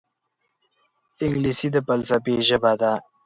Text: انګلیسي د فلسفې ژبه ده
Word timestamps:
انګلیسي 1.23 1.67
د 1.75 1.77
فلسفې 1.87 2.35
ژبه 2.47 2.71
ده 2.81 2.91